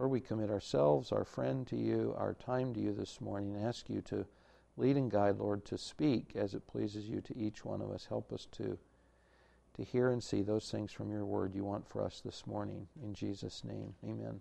[0.00, 3.66] Lord, we commit ourselves, our friend to you, our time to you this morning, and
[3.66, 4.24] ask you to
[4.78, 8.06] lead and guide, Lord, to speak as it pleases you to each one of us.
[8.06, 8.78] Help us to,
[9.74, 12.88] to hear and see those things from your word you want for us this morning.
[13.04, 14.40] In Jesus' name, amen.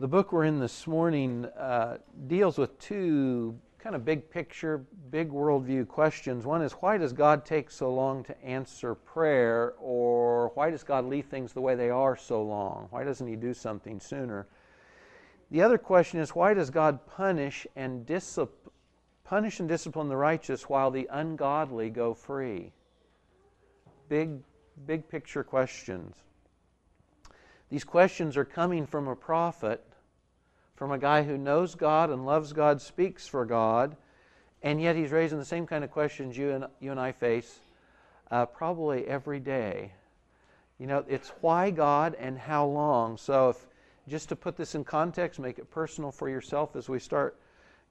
[0.00, 5.30] The book we're in this morning uh, deals with two kind of big picture, big
[5.30, 6.46] worldview questions.
[6.46, 11.04] One is why does God take so long to answer prayer, or why does God
[11.04, 12.86] leave things the way they are so long?
[12.88, 14.46] Why doesn't He do something sooner?
[15.50, 18.72] The other question is why does God punish and discipline,
[19.22, 22.72] punish and discipline the righteous while the ungodly go free?
[24.08, 24.30] Big,
[24.86, 26.16] big picture questions.
[27.68, 29.84] These questions are coming from a prophet,
[30.74, 33.96] from a guy who knows God and loves God, speaks for God,
[34.62, 37.60] and yet he's raising the same kind of questions you and, you and I face
[38.30, 39.92] uh, probably every day.
[40.78, 43.16] You know, it's why God and how long.
[43.16, 43.66] So, if
[44.08, 47.38] just to put this in context, make it personal for yourself as we start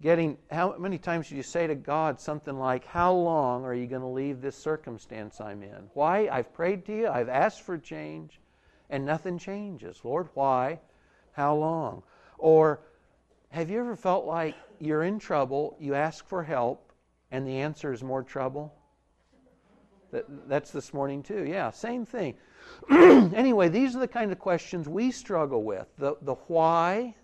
[0.02, 0.38] getting.
[0.52, 4.02] How many times do you say to God something like, How long are you going
[4.02, 5.89] to leave this circumstance I'm in?
[5.93, 6.27] Why?
[6.27, 8.39] I've prayed to you, I've asked for change
[8.89, 10.02] and nothing changes.
[10.03, 10.80] Lord, why?
[11.31, 12.03] How long?
[12.44, 12.81] Or
[13.52, 16.91] have you ever felt like you're in trouble, you ask for help,
[17.31, 18.75] and the answer is more trouble?
[20.11, 21.45] That, that's this morning too.
[21.45, 22.36] Yeah, same thing.
[22.91, 27.16] anyway, these are the kind of questions we struggle with the, the why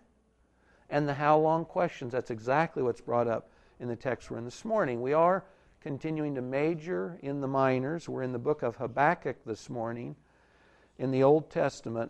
[0.89, 2.13] and the how long questions.
[2.13, 3.49] That's exactly what's brought up
[3.81, 5.01] in the text we're in this morning.
[5.01, 5.43] We are
[5.81, 8.07] continuing to major in the minors.
[8.07, 10.15] We're in the book of Habakkuk this morning
[10.97, 12.09] in the Old Testament.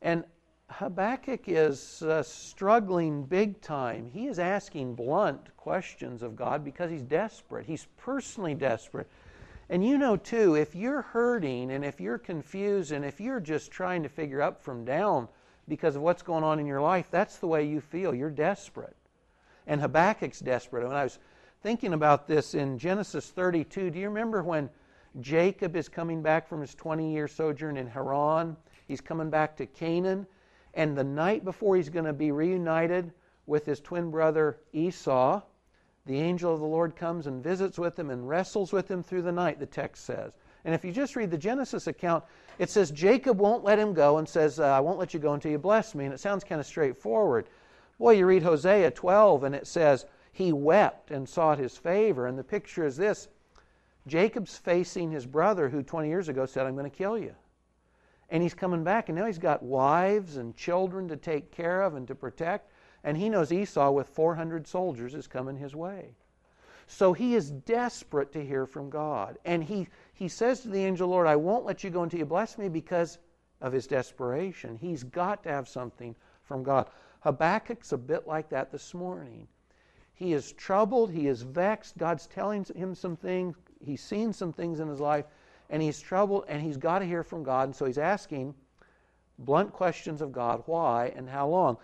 [0.00, 0.22] And
[0.70, 4.10] Habakkuk is uh, struggling big time.
[4.12, 7.66] He is asking blunt questions of God because he's desperate.
[7.66, 9.08] He's personally desperate.
[9.70, 13.70] And you know, too, if you're hurting and if you're confused and if you're just
[13.70, 15.28] trying to figure up from down
[15.68, 18.14] because of what's going on in your life, that's the way you feel.
[18.14, 18.96] You're desperate.
[19.66, 20.86] And Habakkuk's desperate.
[20.86, 21.18] When I was
[21.62, 24.70] thinking about this in Genesis 32, do you remember when
[25.20, 28.56] Jacob is coming back from his 20 year sojourn in Haran.
[28.86, 30.26] He's coming back to Canaan.
[30.78, 33.12] And the night before he's going to be reunited
[33.46, 35.42] with his twin brother Esau,
[36.06, 39.22] the angel of the Lord comes and visits with him and wrestles with him through
[39.22, 40.34] the night, the text says.
[40.64, 42.22] And if you just read the Genesis account,
[42.60, 45.34] it says Jacob won't let him go and says, uh, I won't let you go
[45.34, 46.04] until you bless me.
[46.04, 47.48] And it sounds kind of straightforward.
[47.98, 52.28] Boy, you read Hosea 12 and it says, He wept and sought his favor.
[52.28, 53.26] And the picture is this
[54.06, 57.34] Jacob's facing his brother who 20 years ago said, I'm going to kill you.
[58.30, 61.94] And he's coming back, and now he's got wives and children to take care of
[61.94, 62.70] and to protect.
[63.04, 66.14] And he knows Esau, with 400 soldiers, is coming his way.
[66.86, 69.38] So he is desperate to hear from God.
[69.44, 72.26] And he, he says to the angel, Lord, I won't let you go until you
[72.26, 73.18] bless me because
[73.60, 74.76] of his desperation.
[74.76, 76.14] He's got to have something
[76.44, 76.88] from God.
[77.20, 79.48] Habakkuk's a bit like that this morning.
[80.14, 81.96] He is troubled, he is vexed.
[81.98, 85.26] God's telling him some things, he's seen some things in his life
[85.70, 87.68] and he's troubled and he's got to hear from God.
[87.68, 88.54] And so he's asking
[89.38, 91.76] blunt questions of God why and how long.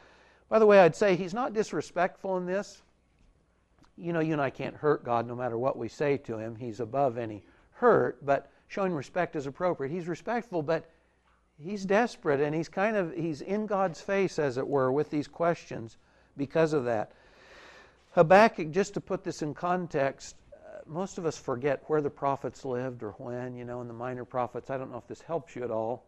[0.49, 2.83] By the way, I'd say he's not disrespectful in this.
[3.97, 6.56] You know, you and I can't hurt God no matter what we say to him.
[6.56, 9.93] He's above any hurt, but showing respect is appropriate.
[9.93, 10.91] He's respectful, but
[11.59, 15.28] he's desperate and he's kind of he's in God's face as it were with these
[15.28, 15.97] questions
[16.37, 17.12] because of that.
[18.12, 20.37] Habakkuk just to put this in context,
[20.87, 24.25] most of us forget where the prophets lived or when, you know, in the minor
[24.25, 24.71] prophets.
[24.71, 26.06] I don't know if this helps you at all.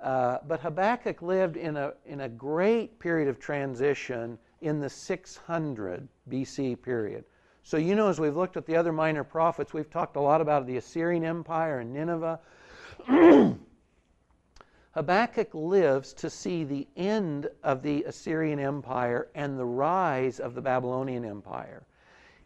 [0.00, 6.08] Uh, but Habakkuk lived in a, in a great period of transition in the 600
[6.30, 7.24] BC period.
[7.62, 10.40] So, you know, as we've looked at the other minor prophets, we've talked a lot
[10.40, 12.40] about the Assyrian Empire and Nineveh.
[14.92, 20.62] Habakkuk lives to see the end of the Assyrian Empire and the rise of the
[20.62, 21.84] Babylonian Empire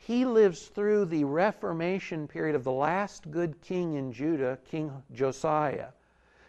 [0.05, 5.91] he lives through the Reformation period of the last good king in Judah, King Josiah.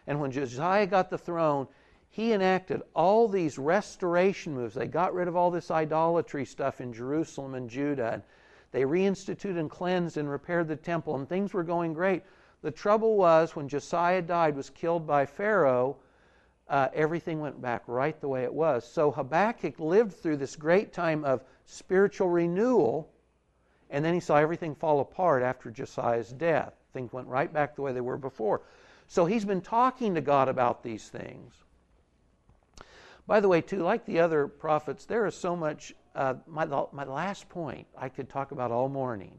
[0.08, 1.68] And when Josiah got the throne,
[2.10, 4.74] he enacted all these restoration moves.
[4.74, 8.14] They got rid of all this idolatry stuff in Jerusalem and Judah.
[8.14, 8.22] And
[8.72, 12.24] they reinstituted and cleansed and repaired the temple, and things were going great.
[12.62, 15.96] The trouble was when Josiah died, was killed by Pharaoh,
[16.68, 18.84] uh, everything went back right the way it was.
[18.84, 23.10] So Habakkuk lived through this great time of spiritual renewal
[23.94, 26.74] and then he saw everything fall apart after Josiah's death.
[26.92, 28.62] Things went right back the way they were before.
[29.06, 31.54] So he's been talking to God about these things.
[33.28, 35.94] By the way, too, like the other prophets, there is so much.
[36.12, 39.32] Uh, my, my last point I could talk about all morning.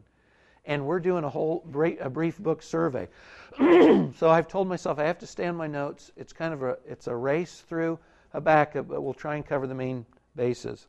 [0.65, 1.63] and we're doing a whole
[1.99, 3.07] a brief book survey.
[3.57, 6.11] so I've told myself I have to stay on my notes.
[6.15, 7.99] It's kind of a it's a race through
[8.31, 10.05] Habakkuk, but we'll try and cover the main
[10.35, 10.87] bases.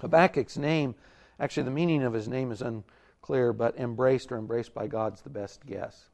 [0.00, 0.94] Habakkuk's name,
[1.42, 5.30] actually the meaning of his name is unclear, but embraced or embraced by God's the
[5.30, 6.08] best guess.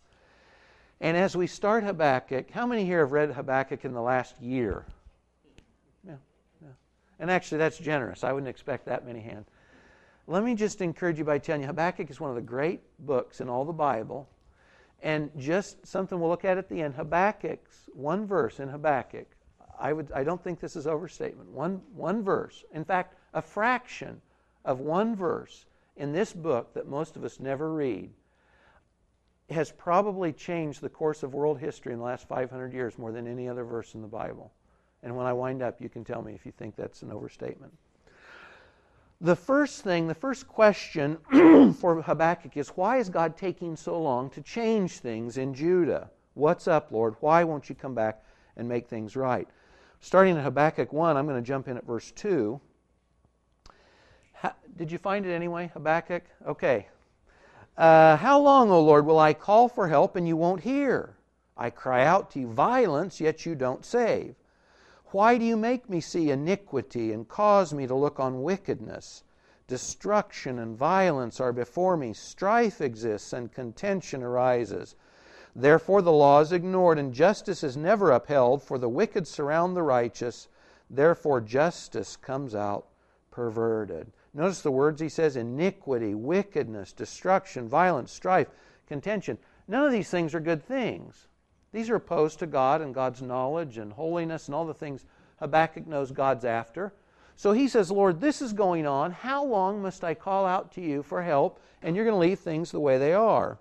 [1.00, 4.86] And as we start Habakkuk, how many here have read Habakkuk in the last year?
[6.04, 6.14] Yeah,
[6.62, 6.70] yeah.
[7.20, 8.24] And actually, that's generous.
[8.24, 9.46] I wouldn't expect that many hands.
[10.26, 13.40] Let me just encourage you by telling you Habakkuk is one of the great books
[13.40, 14.28] in all the Bible.
[15.02, 19.26] And just something we'll look at at the end Habakkuk's one verse in Habakkuk.
[19.78, 21.50] I, would, I don't think this is overstatement.
[21.50, 22.64] One, one verse.
[22.72, 24.20] In fact, a fraction
[24.64, 25.66] of one verse
[25.96, 28.10] in this book that most of us never read
[29.50, 33.26] has probably changed the course of world history in the last 500 years more than
[33.26, 34.52] any other verse in the Bible.
[35.02, 37.72] And when I wind up, you can tell me if you think that's an overstatement.
[39.20, 41.16] The first thing, the first question
[41.80, 46.10] for Habakkuk is why is God taking so long to change things in Judah?
[46.34, 47.16] What's up, Lord?
[47.20, 48.22] Why won't you come back
[48.56, 49.48] and make things right?
[50.00, 52.60] Starting in Habakkuk 1, I'm going to jump in at verse 2.
[54.42, 56.22] Ha, did you find it anyway, Habakkuk?
[56.46, 56.86] Okay,
[57.78, 61.14] uh, how long, O Lord, will I call for help and you won't hear?
[61.56, 64.34] I cry out to you violence, yet you don't save.
[65.12, 69.22] Why do you make me see iniquity and cause me to look on wickedness?
[69.68, 74.96] Destruction and violence are before me, strife exists, and contention arises.
[75.54, 79.82] Therefore, the law is ignored, and justice is never upheld, for the wicked surround the
[79.84, 80.48] righteous.
[80.90, 82.86] Therefore, justice comes out
[83.30, 84.10] perverted.
[84.38, 88.46] Notice the words he says iniquity, wickedness, destruction, violence, strife,
[88.86, 89.36] contention.
[89.66, 91.26] None of these things are good things.
[91.72, 95.04] These are opposed to God and God's knowledge and holiness and all the things
[95.40, 96.94] Habakkuk knows God's after.
[97.34, 99.10] So he says, Lord, this is going on.
[99.10, 101.60] How long must I call out to you for help?
[101.82, 103.58] And you're going to leave things the way they are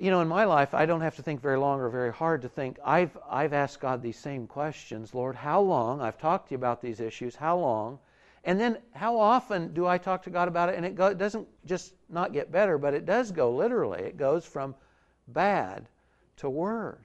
[0.00, 2.40] you know, in my life, I don't have to think very long or very hard
[2.42, 2.78] to think.
[2.82, 6.00] I've, I've asked God these same questions Lord, how long?
[6.00, 7.36] I've talked to you about these issues.
[7.36, 7.98] How long?
[8.42, 10.76] And then how often do I talk to God about it?
[10.76, 14.00] And it, go, it doesn't just not get better, but it does go literally.
[14.00, 14.74] It goes from
[15.28, 15.86] bad
[16.38, 16.96] to worse.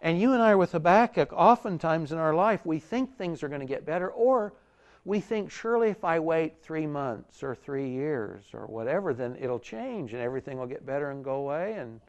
[0.00, 3.48] And you and I are with Habakkuk, oftentimes in our life, we think things are
[3.48, 4.54] going to get better, or
[5.04, 9.58] we think surely if I wait three months or three years or whatever, then it'll
[9.58, 11.74] change and everything will get better and go away.
[11.74, 12.00] And,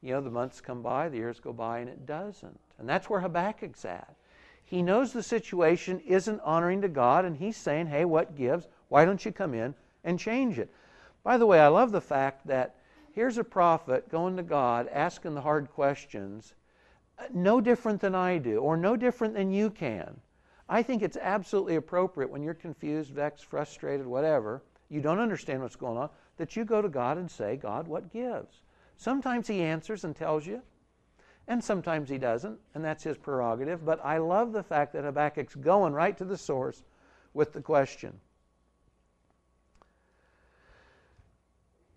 [0.00, 2.58] you know, the months come by, the years go by, and it doesn't.
[2.78, 4.14] And that's where Habakkuk's at.
[4.64, 8.66] He knows the situation isn't honoring to God, and he's saying, hey, what gives?
[8.88, 10.70] Why don't you come in and change it?
[11.22, 12.76] By the way, I love the fact that
[13.12, 16.54] here's a prophet going to God, asking the hard questions,
[17.18, 20.20] uh, no different than I do, or no different than you can.
[20.68, 25.76] I think it's absolutely appropriate when you're confused, vexed, frustrated, whatever, you don't understand what's
[25.76, 28.62] going on, that you go to God and say, God, what gives?
[28.96, 30.62] Sometimes He answers and tells you,
[31.48, 33.84] and sometimes He doesn't, and that's His prerogative.
[33.84, 36.82] But I love the fact that Habakkuk's going right to the source
[37.34, 38.20] with the question.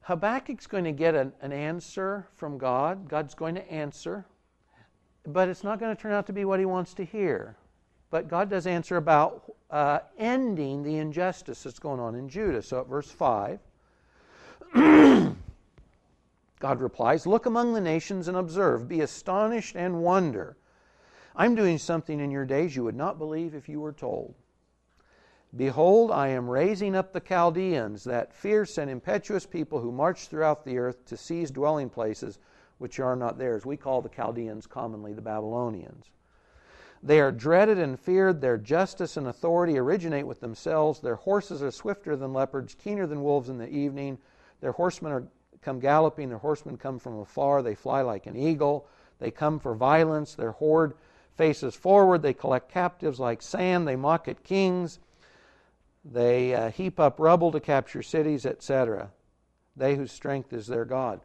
[0.02, 3.10] Habakkuk's going to get an, an answer from God.
[3.10, 4.25] God's going to answer,
[5.25, 7.58] but it's not going to turn out to be what he wants to hear.
[8.09, 12.62] But God does answer about uh, ending the injustice that's going on in Judah.
[12.62, 13.59] So at verse 5,
[16.59, 20.56] God replies, Look among the nations and observe, be astonished and wonder.
[21.35, 24.35] I'm doing something in your days you would not believe if you were told.
[25.56, 30.66] Behold, I am raising up the Chaldeans, that fierce and impetuous people who march throughout
[30.66, 32.40] the earth to seize dwelling places
[32.80, 33.66] which are not theirs.
[33.66, 36.09] We call the Chaldeans commonly the Babylonians.
[37.07, 38.42] They are dreaded and feared.
[38.42, 40.99] Their justice and authority originate with themselves.
[40.99, 44.18] Their horses are swifter than leopards, keener than wolves in the evening.
[44.59, 45.23] Their horsemen are
[45.61, 46.28] come galloping.
[46.28, 47.61] Their horsemen come from afar.
[47.61, 48.90] They fly like an eagle.
[49.19, 50.35] They come for violence.
[50.35, 50.95] Their horde
[51.37, 52.23] faces forward.
[52.23, 53.87] They collect captives like sand.
[53.87, 54.99] They mock at kings.
[56.04, 59.11] They uh, heap up rubble to capture cities, etc.
[59.78, 61.21] They whose strength is their God.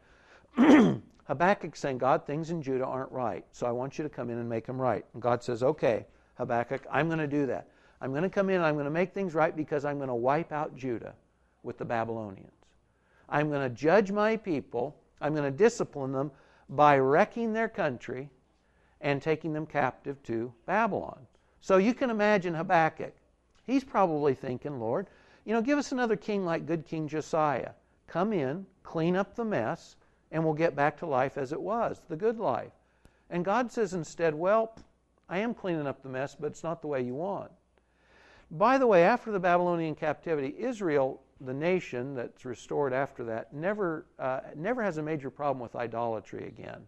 [1.33, 4.37] Habakkuk saying, God, things in Judah aren't right, so I want you to come in
[4.37, 5.03] and make them right.
[5.15, 7.69] And God says, Okay, Habakkuk, I'm going to do that.
[8.03, 10.11] I'm going to come in and I'm going to make things right because I'm going
[10.11, 11.15] to wipe out Judah
[11.63, 12.53] with the Babylonians.
[13.31, 16.33] I'm going to judge my people, I'm going to discipline them
[16.69, 18.29] by wrecking their country
[19.01, 21.19] and taking them captive to Babylon.
[21.63, 23.15] So you can imagine Habakkuk.
[23.67, 25.07] He's probably thinking, Lord,
[25.47, 27.71] you know, give us another king like good King Josiah.
[28.07, 29.97] Come in, clean up the mess,
[30.33, 32.73] and we'll get back to life as it was, the good life.
[33.31, 34.75] And God says instead, Well,
[35.29, 37.53] I am cleaning up the mess, but it's not the way you want.
[38.51, 44.07] By the way, after the Babylonian captivity, Israel, the nation that's restored after that, never,
[44.19, 46.83] uh, never has a major problem with idolatry again.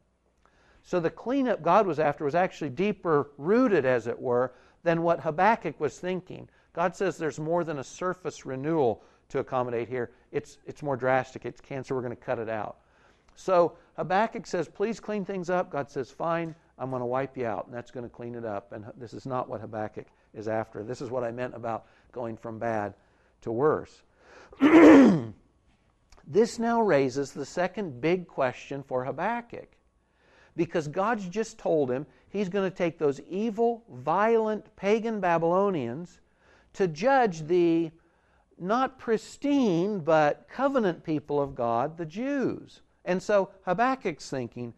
[0.83, 5.21] So the cleanup God was after was actually deeper rooted, as it were, than what
[5.21, 6.49] Habakkuk was thinking.
[6.75, 10.11] God says there's more than a surface renewal to accommodate here.
[10.33, 11.47] It's, it's more drastic.
[11.47, 11.95] It's cancer.
[11.95, 12.77] We're going to cut it out.
[13.35, 15.71] So Habakkuk says, please clean things up.
[15.71, 17.67] God says, fine, I'm going to wipe you out.
[17.67, 18.73] And that's going to clean it up.
[18.73, 20.83] And this is not what Habakkuk is after.
[20.83, 22.95] This is what I meant about going from bad
[23.43, 24.03] to worse.
[26.27, 29.69] this now raises the second big question for Habakkuk.
[30.57, 36.21] Because God's just told him he's going to take those evil, violent, pagan Babylonians
[36.75, 37.91] to judge the
[38.59, 42.83] not pristine, but covenant people of God, the Jews.
[43.05, 44.75] And so Habakkuk's thinking,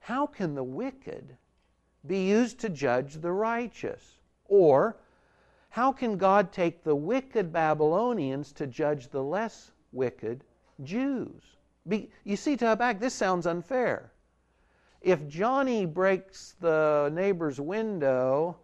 [0.00, 1.36] how can the wicked
[2.06, 4.18] be used to judge the righteous?
[4.48, 4.96] Or,
[5.70, 10.42] how can God take the wicked Babylonians to judge the less wicked
[10.82, 11.42] Jews?
[11.88, 14.12] Be, you see, to Habakkuk, this sounds unfair.
[15.00, 18.56] If Johnny breaks the neighbor's window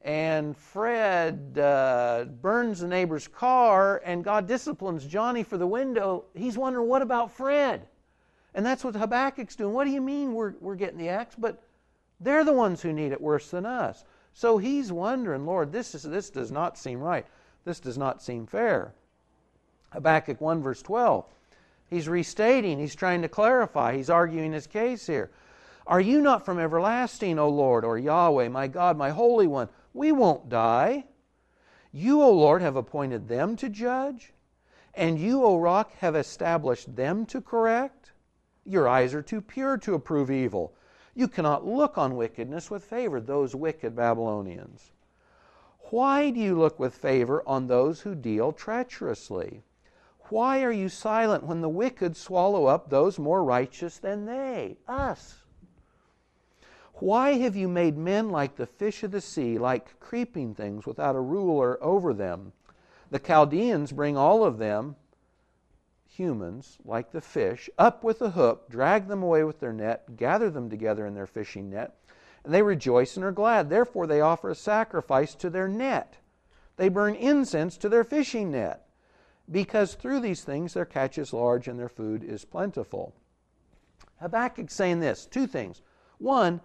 [0.00, 6.58] and Fred uh, burns the neighbor's car and God disciplines Johnny for the window, he's
[6.58, 7.86] wondering, what about Fred?
[8.54, 9.72] And that's what Habakkuk's doing.
[9.72, 11.34] What do you mean we're, we're getting the axe?
[11.36, 11.62] But
[12.20, 14.04] they're the ones who need it worse than us.
[14.34, 17.26] So he's wondering, Lord, this, is, this does not seem right.
[17.64, 18.94] This does not seem fair.
[19.90, 21.24] Habakkuk 1, verse 12.
[21.88, 25.30] He's restating, he's trying to clarify, he's arguing his case here.
[25.86, 29.68] Are you not from everlasting, O Lord, or Yahweh, my God, my Holy One?
[29.92, 31.04] We won't die.
[31.92, 34.32] You, O Lord, have appointed them to judge,
[34.94, 38.01] and you, O rock, have established them to correct.
[38.64, 40.72] Your eyes are too pure to approve evil.
[41.14, 44.92] You cannot look on wickedness with favor, those wicked Babylonians.
[45.90, 49.62] Why do you look with favor on those who deal treacherously?
[50.30, 55.42] Why are you silent when the wicked swallow up those more righteous than they, us?
[56.94, 61.16] Why have you made men like the fish of the sea, like creeping things without
[61.16, 62.52] a ruler over them?
[63.10, 64.96] The Chaldeans bring all of them,
[66.12, 70.50] humans, like the fish, up with a hook, drag them away with their net, gather
[70.50, 71.96] them together in their fishing net,
[72.44, 73.70] and they rejoice and are glad.
[73.70, 76.18] Therefore, they offer a sacrifice to their net.
[76.76, 78.86] They burn incense to their fishing net,
[79.50, 83.14] because through these things their catch is large and their food is plentiful.
[84.20, 85.80] Habakkuk's saying this two things.
[86.18, 86.60] One,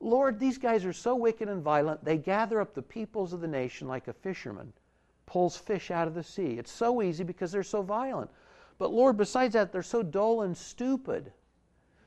[0.00, 3.48] Lord, these guys are so wicked and violent, they gather up the peoples of the
[3.48, 4.72] nation like a fisherman
[5.32, 6.58] pulls fish out of the sea.
[6.58, 8.30] It's so easy because they're so violent.
[8.78, 11.32] But Lord, besides that, they're so dull and stupid.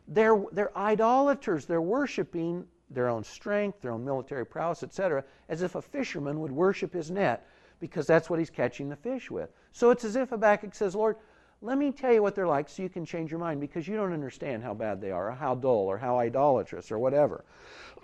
[0.08, 1.66] They're, they're idolaters.
[1.66, 6.52] They're worshiping their own strength, their own military prowess, etc., as if a fisherman would
[6.52, 7.48] worship his net
[7.80, 9.50] because that's what he's catching the fish with.
[9.72, 11.18] So it's as if Habakkuk says, Lord,
[11.62, 13.96] let me tell you what they're like so you can change your mind because you
[13.96, 17.44] don't understand how bad they are or how dull or how idolatrous or whatever.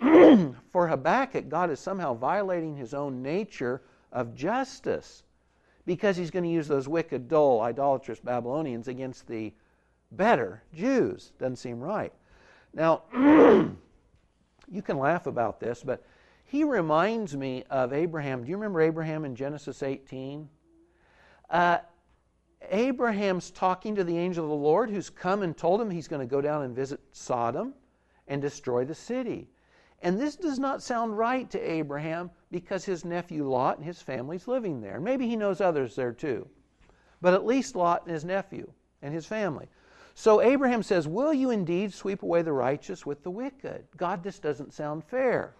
[0.00, 5.22] For Habakkuk, God is somehow violating his own nature of justice
[5.86, 9.52] because he's going to use those wicked, dull, idolatrous Babylonians against the
[10.12, 11.32] better Jews.
[11.38, 12.12] Doesn't seem right.
[12.74, 16.04] Now, you can laugh about this, but
[16.44, 18.44] he reminds me of Abraham.
[18.44, 20.48] Do you remember Abraham in Genesis 18?
[21.50, 21.78] Uh,
[22.70, 26.20] Abraham's talking to the angel of the Lord who's come and told him he's going
[26.20, 27.74] to go down and visit Sodom
[28.28, 29.48] and destroy the city.
[30.02, 34.48] And this does not sound right to Abraham because his nephew Lot and his family's
[34.48, 34.98] living there.
[34.98, 36.48] Maybe he knows others there too.
[37.20, 39.68] But at least Lot and his nephew and his family.
[40.14, 43.84] So Abraham says, Will you indeed sweep away the righteous with the wicked?
[43.96, 45.54] God, this doesn't sound fair.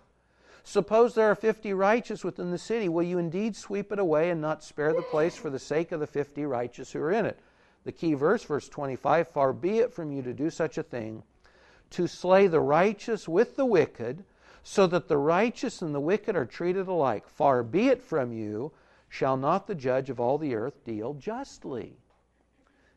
[0.64, 2.88] Suppose there are 50 righteous within the city.
[2.88, 6.00] Will you indeed sweep it away and not spare the place for the sake of
[6.00, 7.38] the 50 righteous who are in it?
[7.84, 11.22] The key verse, verse 25 Far be it from you to do such a thing,
[11.90, 14.24] to slay the righteous with the wicked
[14.62, 17.28] so that the righteous and the wicked are treated alike.
[17.28, 18.72] Far be it from you,
[19.08, 21.96] shall not the judge of all the earth deal justly?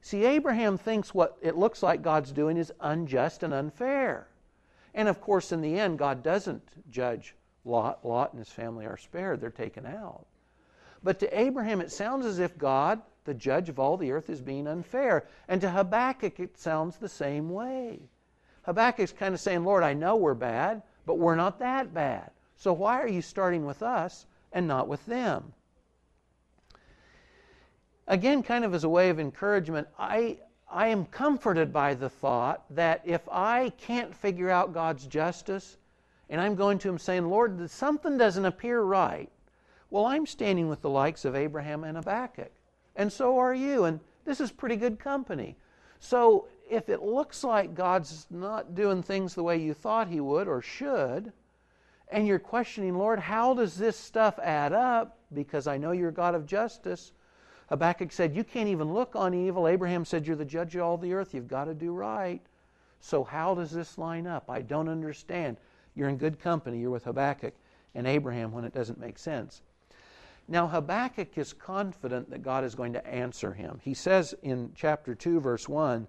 [0.01, 4.27] See, Abraham thinks what it looks like God's doing is unjust and unfair.
[4.93, 8.05] And of course, in the end, God doesn't judge Lot.
[8.05, 10.27] Lot and his family are spared, they're taken out.
[11.03, 14.41] But to Abraham, it sounds as if God, the judge of all the earth, is
[14.41, 15.27] being unfair.
[15.47, 17.99] And to Habakkuk, it sounds the same way.
[18.63, 22.31] Habakkuk's kind of saying, Lord, I know we're bad, but we're not that bad.
[22.57, 25.53] So why are you starting with us and not with them?
[28.07, 30.37] Again, kind of as a way of encouragement, I,
[30.71, 35.77] I am comforted by the thought that if I can't figure out God's justice
[36.29, 39.29] and I'm going to Him saying, Lord, something doesn't appear right,
[39.89, 42.51] Well, I'm standing with the likes of Abraham and Habakkuk,
[42.95, 45.55] and so are you, and this is pretty good company.
[45.99, 50.47] So if it looks like God's not doing things the way you thought He would
[50.47, 51.31] or should,
[52.09, 55.17] and you're questioning, Lord, how does this stuff add up?
[55.33, 57.11] Because I know you're God of justice.
[57.69, 59.67] Habakkuk said, You can't even look on evil.
[59.67, 61.33] Abraham said, You're the judge of all the earth.
[61.33, 62.41] You've got to do right.
[62.99, 64.49] So, how does this line up?
[64.49, 65.57] I don't understand.
[65.95, 66.79] You're in good company.
[66.79, 67.53] You're with Habakkuk
[67.95, 69.61] and Abraham when it doesn't make sense.
[70.47, 73.79] Now, Habakkuk is confident that God is going to answer him.
[73.81, 76.07] He says in chapter 2, verse 1,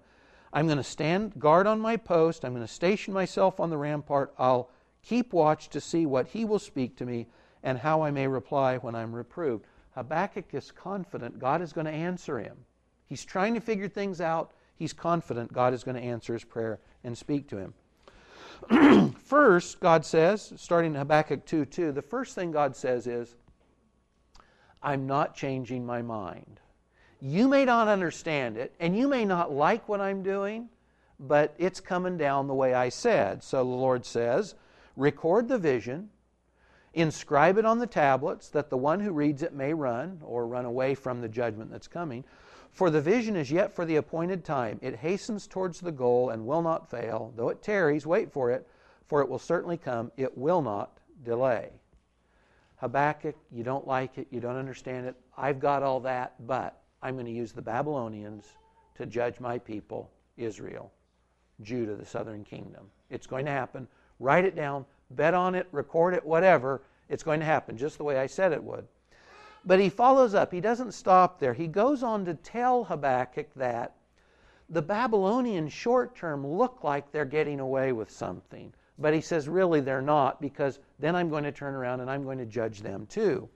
[0.53, 2.45] I'm going to stand guard on my post.
[2.45, 4.33] I'm going to station myself on the rampart.
[4.37, 4.69] I'll
[5.03, 7.27] keep watch to see what he will speak to me
[7.63, 9.65] and how I may reply when I'm reproved.
[9.95, 12.57] Habakkuk is confident God is going to answer him.
[13.07, 14.51] He's trying to figure things out.
[14.75, 17.73] He's confident God is going to answer his prayer and speak to him.
[19.23, 23.35] first, God says, starting in Habakkuk 2 2, the first thing God says is,
[24.81, 26.59] I'm not changing my mind.
[27.19, 30.69] You may not understand it, and you may not like what I'm doing,
[31.19, 33.43] but it's coming down the way I said.
[33.43, 34.55] So the Lord says,
[34.95, 36.09] record the vision,
[36.93, 40.65] inscribe it on the tablets, that the one who reads it may run, or run
[40.65, 42.23] away from the judgment that's coming.
[42.71, 44.79] For the vision is yet for the appointed time.
[44.83, 47.33] It hastens towards the goal and will not fail.
[47.35, 48.67] Though it tarries, wait for it,
[49.07, 50.11] for it will certainly come.
[50.17, 51.71] It will not delay.
[52.75, 55.15] Habakkuk, you don't like it, you don't understand it.
[55.35, 58.45] I've got all that, but I'm going to use the Babylonians
[58.95, 60.91] to judge my people, Israel,
[61.61, 62.89] Judah, the southern kingdom.
[63.09, 63.87] It's going to happen.
[64.19, 66.81] Write it down, bet on it, record it, whatever.
[67.09, 68.87] It's going to happen just the way I said it would.
[69.65, 70.51] But he follows up.
[70.51, 71.53] He doesn't stop there.
[71.53, 73.93] He goes on to tell Habakkuk that
[74.69, 78.73] the Babylonians short term look like they're getting away with something.
[78.99, 82.23] But he says, really, they're not, because then I'm going to turn around and I'm
[82.23, 83.47] going to judge them too.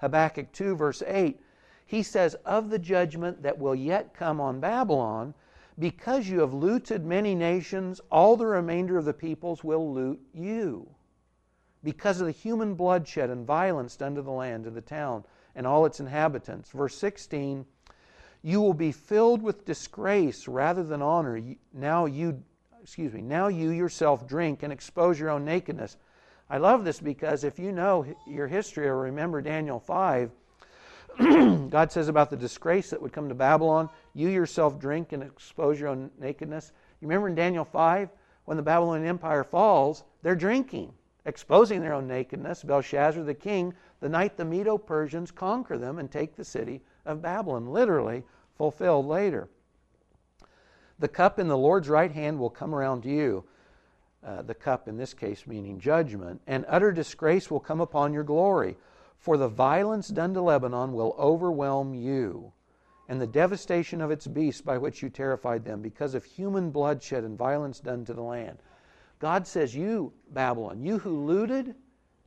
[0.00, 1.40] Habakkuk 2, verse 8,
[1.88, 5.32] he says, Of the judgment that will yet come on Babylon,
[5.78, 10.86] because you have looted many nations, all the remainder of the peoples will loot you.
[11.82, 15.66] Because of the human bloodshed and violence done to the land, to the town, and
[15.66, 16.70] all its inhabitants.
[16.72, 17.64] Verse 16,
[18.42, 21.40] you will be filled with disgrace rather than honor.
[21.72, 22.42] Now you
[22.82, 25.96] excuse me, now you yourself drink and expose your own nakedness.
[26.50, 30.30] I love this because if you know your history or remember Daniel 5,
[31.70, 35.80] God says about the disgrace that would come to Babylon, you yourself drink and expose
[35.80, 36.72] your own nakedness.
[37.00, 38.10] You remember in Daniel 5,
[38.44, 40.92] when the Babylonian Empire falls, they're drinking,
[41.26, 42.62] exposing their own nakedness.
[42.62, 47.20] Belshazzar the king, the night the Medo Persians conquer them and take the city of
[47.20, 48.22] Babylon, literally
[48.56, 49.48] fulfilled later.
[51.00, 53.44] The cup in the Lord's right hand will come around you.
[54.24, 58.24] Uh, the cup in this case meaning judgment, and utter disgrace will come upon your
[58.24, 58.76] glory.
[59.18, 62.52] For the violence done to Lebanon will overwhelm you,
[63.08, 67.24] and the devastation of its beasts by which you terrified them, because of human bloodshed
[67.24, 68.58] and violence done to the land.
[69.18, 71.74] God says, You, Babylon, you who looted,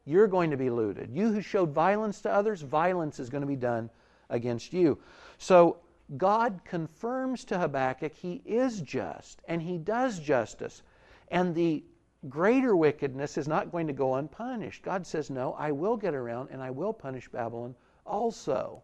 [0.05, 1.09] you're going to be looted.
[1.11, 3.89] You who showed violence to others, violence is going to be done
[4.29, 4.99] against you.
[5.37, 5.77] So
[6.17, 10.83] God confirms to Habakkuk he is just and he does justice.
[11.29, 11.83] And the
[12.29, 14.83] greater wickedness is not going to go unpunished.
[14.83, 18.83] God says, No, I will get around and I will punish Babylon also.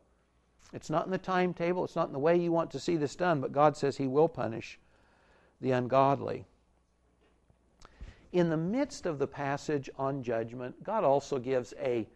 [0.74, 3.16] It's not in the timetable, it's not in the way you want to see this
[3.16, 4.80] done, but God says He will punish
[5.62, 6.46] the ungodly.
[8.34, 12.08] In the midst of the passage on judgment, God also gives a,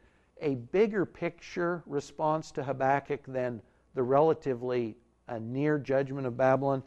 [0.42, 3.62] a bigger picture response to Habakkuk than
[3.94, 4.98] the relatively
[5.30, 6.84] uh, near judgment of Babylon.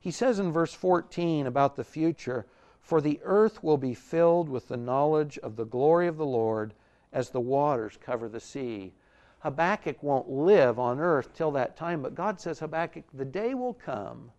[0.00, 2.46] He says in verse 14 about the future,
[2.88, 6.72] For the earth will be filled with the knowledge of the glory of the Lord
[7.12, 8.94] as the waters cover the sea.
[9.40, 13.74] Habakkuk won't live on earth till that time, but God says, Habakkuk, the day will
[13.74, 14.32] come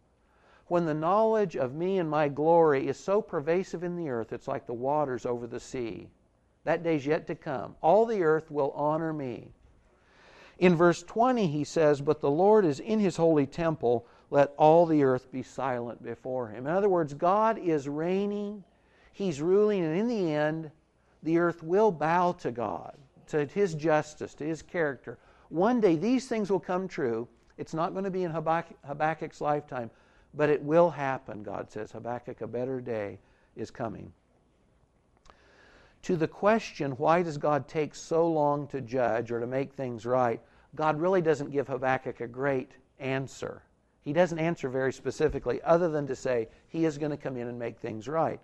[0.66, 4.48] when the knowledge of me and my glory is so pervasive in the earth, it's
[4.48, 6.10] like the waters over the sea.
[6.64, 7.76] That day's yet to come.
[7.82, 9.52] All the earth will honor me.
[10.58, 14.08] In verse 20, he says, But the Lord is in his holy temple.
[14.32, 16.68] Let all the earth be silent before him.
[16.68, 18.64] In other words, God is reigning,
[19.12, 20.72] he's ruling, and in the end,
[21.24, 22.96] the earth will bow to God,
[23.28, 25.18] to his justice, to his character.
[25.50, 27.28] One day, these things will come true.
[27.58, 29.90] It's not going to be in Habakkuk's lifetime,
[30.36, 31.92] but it will happen, God says.
[31.92, 33.20] Habakkuk, a better day
[33.56, 34.14] is coming.
[36.04, 40.06] To the question, why does God take so long to judge or to make things
[40.06, 40.40] right?
[40.76, 43.64] God really doesn't give Habakkuk a great answer.
[44.02, 47.48] He doesn't answer very specifically, other than to say he is going to come in
[47.48, 48.40] and make things right.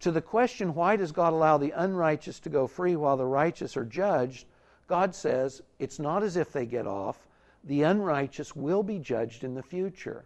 [0.00, 3.76] To the question, why does God allow the unrighteous to go free while the righteous
[3.76, 4.46] are judged?
[4.86, 7.26] God says it's not as if they get off.
[7.64, 10.24] The unrighteous will be judged in the future.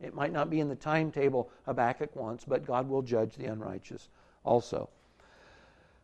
[0.00, 4.08] It might not be in the timetable Habakkuk wants, but God will judge the unrighteous
[4.44, 4.88] also.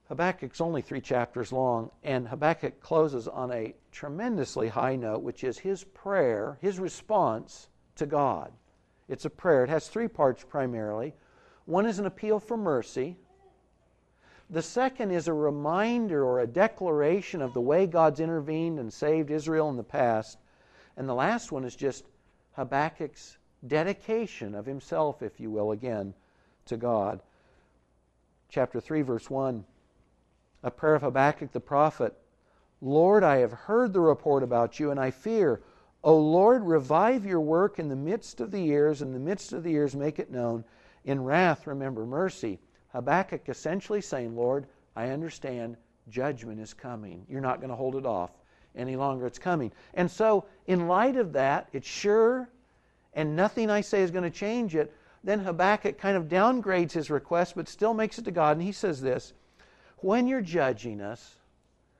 [0.09, 5.59] Habakkuk's only three chapters long, and Habakkuk closes on a tremendously high note, which is
[5.59, 7.68] his prayer, his response
[8.00, 8.50] to God.
[9.08, 9.62] It's a prayer.
[9.62, 11.14] It has three parts primarily.
[11.66, 13.16] One is an appeal for mercy.
[14.48, 19.30] The second is a reminder or a declaration of the way God's intervened and saved
[19.30, 20.38] Israel in the past.
[20.96, 22.06] And the last one is just
[22.56, 23.36] Habakkuk's
[23.66, 26.14] dedication of himself, if you will, again,
[26.66, 27.20] to God.
[28.48, 29.64] Chapter 3, verse 1
[30.62, 32.14] a prayer of Habakkuk the prophet
[32.82, 35.60] Lord, I have heard the report about you, and I fear.
[36.02, 39.62] O Lord, revive your work in the midst of the years, in the midst of
[39.62, 40.64] the years, make it known.
[41.04, 42.58] In wrath, remember mercy.
[42.92, 45.76] Habakkuk essentially saying, Lord, I understand
[46.08, 47.24] judgment is coming.
[47.28, 48.30] You're not going to hold it off
[48.74, 49.26] any longer.
[49.26, 49.72] It's coming.
[49.94, 52.48] And so, in light of that, it's sure,
[53.14, 54.94] and nothing I say is going to change it.
[55.22, 58.72] Then Habakkuk kind of downgrades his request, but still makes it to God, and he
[58.72, 59.32] says this
[59.98, 61.34] when you're judging us,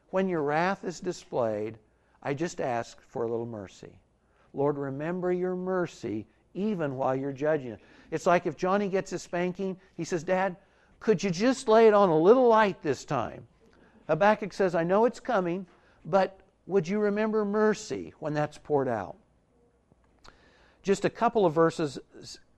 [0.09, 1.77] when your wrath is displayed,
[2.23, 3.93] I just ask for a little mercy.
[4.53, 7.81] Lord, remember your mercy even while you're judging it.
[8.11, 10.57] It's like if Johnny gets a spanking, he says, Dad,
[10.99, 13.47] could you just lay it on a little light this time?
[14.09, 15.67] Habakkuk says, I know it's coming,
[16.05, 19.17] but would you remember mercy when that's poured out?
[20.83, 21.99] Just a couple of verses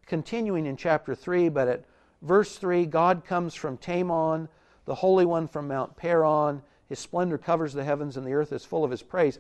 [0.07, 1.85] continuing in chapter 3, but at
[2.23, 4.49] verse 3, God comes from Teman
[4.85, 6.63] the Holy One from Mount Paran.
[6.93, 9.39] His splendor covers the heavens, and the earth is full of his praise.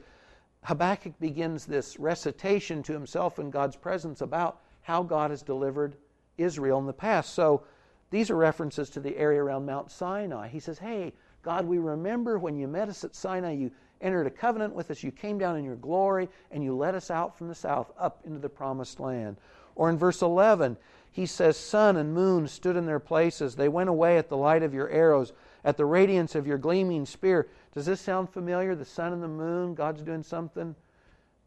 [0.62, 5.94] Habakkuk begins this recitation to himself in God's presence about how God has delivered
[6.38, 7.34] Israel in the past.
[7.34, 7.64] So
[8.08, 10.48] these are references to the area around Mount Sinai.
[10.48, 11.12] He says, Hey,
[11.42, 15.02] God, we remember when you met us at Sinai, you entered a covenant with us,
[15.02, 18.22] you came down in your glory, and you led us out from the south up
[18.24, 19.36] into the promised land.
[19.74, 20.78] Or in verse 11,
[21.10, 23.54] he says, Sun and moon stood in their places.
[23.54, 27.06] They went away at the light of your arrows, at the radiance of your gleaming
[27.06, 27.48] spear.
[27.74, 28.74] Does this sound familiar?
[28.74, 30.74] The sun and the moon, God's doing something.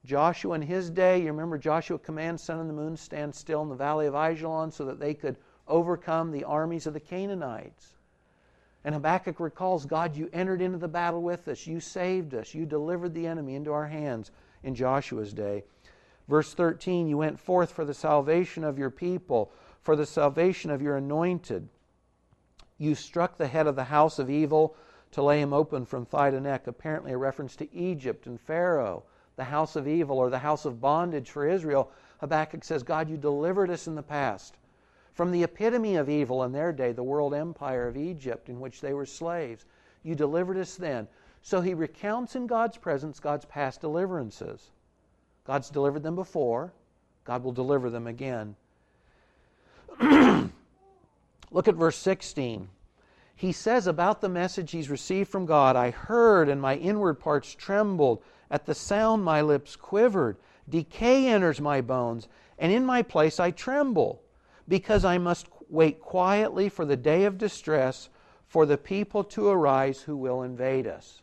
[0.06, 3.70] Joshua in his day, you remember Joshua commands sun and the moon stand still in
[3.70, 5.36] the valley of Ajalon so that they could
[5.68, 7.96] overcome the armies of the Canaanites.
[8.84, 11.66] And Habakkuk recalls, God, you entered into the battle with us.
[11.66, 12.54] You saved us.
[12.54, 14.30] You delivered the enemy into our hands
[14.64, 15.64] in Joshua's day.
[16.28, 19.52] Verse 13, you went forth for the salvation of your people,
[19.82, 21.68] for the salvation of your anointed.
[22.78, 24.76] You struck the head of the house of evil
[25.12, 29.04] to lay him open from thigh to neck, apparently a reference to Egypt and Pharaoh,
[29.38, 31.92] the house of evil or the house of bondage for Israel.
[32.20, 34.58] Habakkuk says, God, you delivered us in the past
[35.16, 38.82] from the epitome of evil in their day, the world empire of Egypt, in which
[38.82, 39.66] they were slaves.
[40.04, 41.08] You delivered us then.
[41.42, 44.72] So he recounts in God's presence God's past deliverances.
[45.46, 46.74] God's delivered them before,
[47.24, 48.56] God will deliver them again.
[51.56, 52.68] Look at verse 16.
[53.34, 57.56] He says about the message he's received from God I heard, and my inward parts
[57.56, 58.22] trembled.
[58.52, 60.36] At the sound, my lips quivered.
[60.68, 62.28] Decay enters my bones,
[62.60, 64.22] and in my place I tremble,
[64.68, 68.10] because I must wait quietly for the day of distress,
[68.46, 71.22] for the people to arise who will invade us.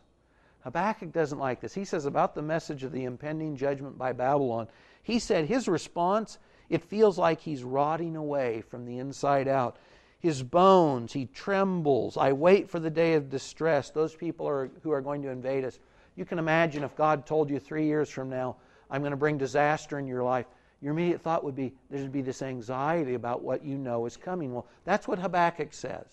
[0.61, 1.75] Habakkuk doesn't like this.
[1.75, 4.67] He says about the message of the impending judgment by Babylon,
[5.03, 9.77] he said his response, it feels like he's rotting away from the inside out.
[10.23, 12.15] His bones, he trembles.
[12.15, 13.89] I wait for the day of distress.
[13.89, 15.79] Those people are, who are going to invade us.
[16.15, 18.55] You can imagine if God told you three years from now,
[18.89, 20.45] I'm going to bring disaster in your life.
[20.81, 24.53] Your immediate thought would be there'd be this anxiety about what you know is coming.
[24.53, 26.05] Well, that's what Habakkuk says.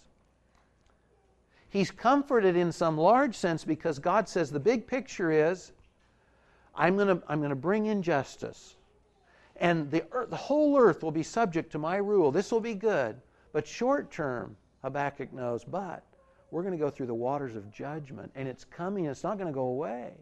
[1.69, 5.71] He's comforted in some large sense because God says the big picture is
[6.75, 8.75] I'm going to I'm going to bring in justice.
[9.55, 12.33] And the, earth, the whole earth will be subject to my rule.
[12.33, 13.21] This will be good.
[13.53, 16.05] But short term, Habakkuk knows, but
[16.51, 19.49] we're going to go through the waters of judgment, and it's coming, it's not going
[19.49, 20.13] to go away.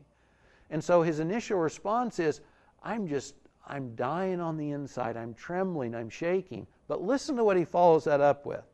[0.70, 2.40] And so his initial response is,
[2.82, 3.34] I'm just,
[3.66, 6.66] I'm dying on the inside, I'm trembling, I'm shaking.
[6.86, 8.64] But listen to what he follows that up with.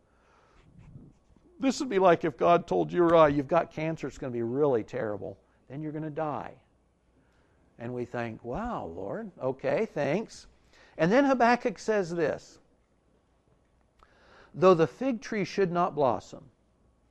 [1.60, 4.36] This would be like if God told you, uh, you've got cancer, it's going to
[4.36, 5.38] be really terrible.
[5.68, 6.52] Then you're going to die.
[7.78, 10.46] And we think, wow, Lord, okay, thanks.
[10.98, 12.58] And then Habakkuk says this
[14.56, 16.50] Though the fig tree should not blossom,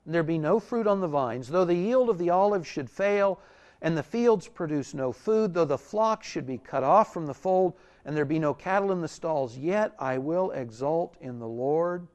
[0.06, 2.90] and there be no fruit on the vines, though the yield of the olive should
[2.90, 3.40] fail,
[3.82, 7.34] and the fields produce no food, though the flock should be cut off from the
[7.34, 7.74] fold,
[8.06, 12.08] and there be no cattle in the stalls, yet I will exult in the Lord.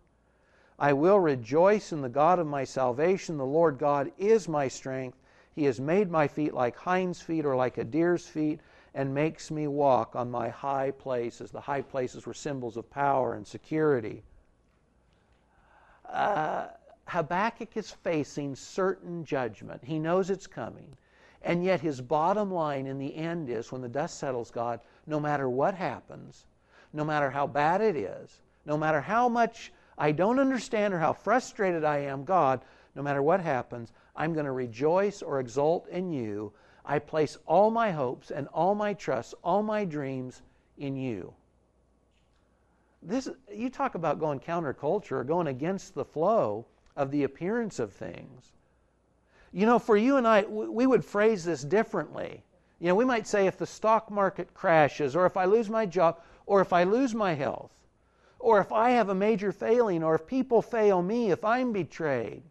[0.78, 3.36] I will rejoice in the God of my salvation.
[3.36, 5.18] The Lord God is my strength.
[5.52, 8.60] He has made my feet like hinds' feet or like a deer's feet
[8.94, 11.50] and makes me walk on my high places.
[11.50, 14.22] The high places were symbols of power and security.
[16.08, 16.68] Uh,
[17.06, 19.82] Habakkuk is facing certain judgment.
[19.84, 20.96] He knows it's coming.
[21.42, 25.20] And yet, his bottom line in the end is when the dust settles, God, no
[25.20, 26.46] matter what happens,
[26.92, 31.12] no matter how bad it is, no matter how much I don't understand or how
[31.12, 32.60] frustrated I am, God,
[32.94, 36.52] no matter what happens, I'm going to rejoice or exult in you.
[36.84, 40.42] I place all my hopes and all my trusts, all my dreams
[40.76, 41.32] in you.
[43.02, 47.92] This, you talk about going counterculture or going against the flow of the appearance of
[47.92, 48.52] things.
[49.52, 52.42] You know, for you and I, we would phrase this differently.
[52.80, 55.87] You know, we might say if the stock market crashes, or if I lose my
[55.87, 57.72] job, or if I lose my health,
[58.38, 62.42] or if I have a major failing, or if people fail me, if I'm betrayed,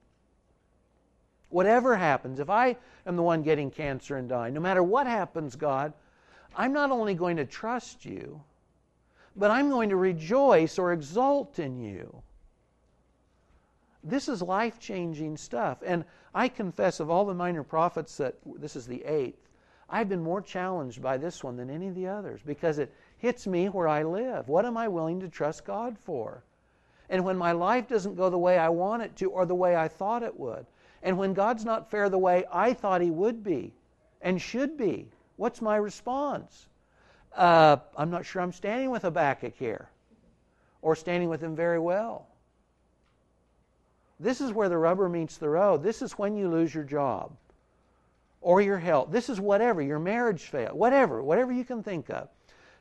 [1.50, 5.56] whatever happens, if I am the one getting cancer and dying, no matter what happens,
[5.56, 5.94] God,
[6.56, 8.42] I'm not only going to trust you,
[9.38, 12.24] but I'm going to rejoice or exult in you.
[14.04, 15.80] This is life changing stuff.
[15.86, 19.48] And I confess, of all the minor prophets that this is the eighth,
[19.90, 23.48] I've been more challenged by this one than any of the others because it hits
[23.48, 24.48] me where I live.
[24.50, 26.44] What am I willing to trust God for?
[27.10, 29.76] And when my life doesn't go the way I want it to or the way
[29.76, 30.66] I thought it would,
[31.04, 33.74] and when God's not fair the way I thought He would be
[34.22, 36.68] and should be, what's my response?
[37.38, 39.90] Uh, I'm not sure I'm standing with Habakkuk here
[40.82, 42.28] or standing with him very well.
[44.20, 45.84] This is where the rubber meets the road.
[45.84, 47.32] This is when you lose your job
[48.42, 49.12] or your health.
[49.12, 52.28] This is whatever, your marriage fail, whatever, whatever you can think of.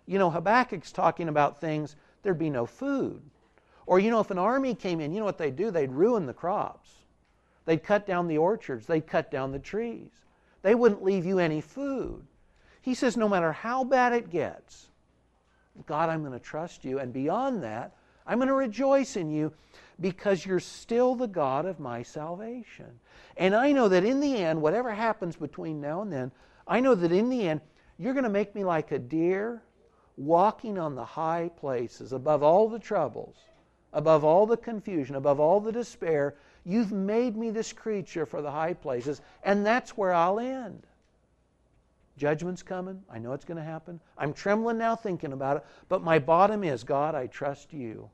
[0.07, 3.21] You know, Habakkuk's talking about things, there'd be no food.
[3.85, 5.71] Or, you know, if an army came in, you know what they'd do?
[5.71, 6.89] They'd ruin the crops.
[7.67, 8.87] They'd cut down the orchards.
[8.87, 10.11] They'd cut down the trees.
[10.63, 12.27] They wouldn't leave you any food.
[12.87, 14.87] He says, no matter how bad it gets,
[15.87, 17.01] God, I'm going to trust you.
[17.01, 19.53] And beyond that, I'm going to rejoice in you
[20.01, 23.01] because you're still the God of my salvation.
[23.39, 26.31] And I know that in the end, whatever happens between now and then,
[26.65, 27.61] I know that in the end,
[27.99, 29.65] you're going to make me like a deer
[30.17, 33.35] walking on the high places above all the troubles,
[33.95, 36.37] above all the confusion, above all the despair.
[36.65, 40.87] You've made me this creature for the high places, and that's where I'll end.
[42.17, 43.03] Judgment's coming.
[43.11, 44.01] I know it's going to happen.
[44.17, 48.11] I'm trembling now thinking about it, but my bottom is God, I trust you.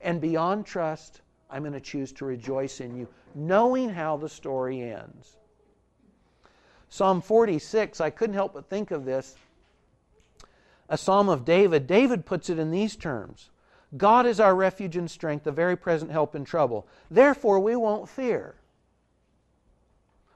[0.00, 4.82] And beyond trust, I'm going to choose to rejoice in you, knowing how the story
[4.82, 5.36] ends.
[6.88, 9.36] Psalm 46, I couldn't help but think of this
[10.88, 13.50] a psalm of David, David puts it in these terms
[13.96, 16.86] God is our refuge and strength, a very present help in trouble.
[17.10, 18.54] Therefore, we won't fear.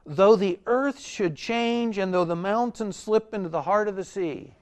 [0.05, 4.05] Though the earth should change, and though the mountains slip into the heart of the
[4.05, 4.55] sea,